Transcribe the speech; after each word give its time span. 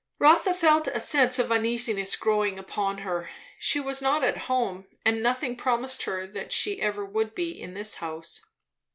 Rotha 0.17 0.55
felt 0.55 0.87
a 0.87 0.99
sense 0.99 1.37
of 1.37 1.51
uneasiness 1.51 2.15
growing 2.15 2.57
upon 2.57 2.97
her. 3.05 3.29
She 3.59 3.79
was 3.79 4.01
not 4.01 4.23
at 4.23 4.35
home, 4.49 4.87
and 5.05 5.21
nothing 5.21 5.55
promised 5.55 6.05
her 6.05 6.25
that 6.25 6.51
she 6.51 6.81
ever 6.81 7.05
would 7.05 7.35
be, 7.35 7.51
in 7.51 7.75
this 7.75 7.93
house. 7.97 8.43